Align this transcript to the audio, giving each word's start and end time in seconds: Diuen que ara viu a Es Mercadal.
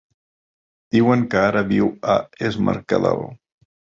Diuen 0.95 1.25
que 1.33 1.43
ara 1.49 1.61
viu 1.73 1.91
a 2.15 2.17
Es 2.49 2.59
Mercadal. 2.69 3.23